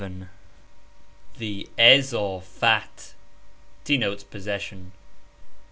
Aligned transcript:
54 0.03 0.29
THE 1.37 1.69
IZAFAT 1.77 3.13
(denotes 3.83 4.23
possession). 4.23 4.93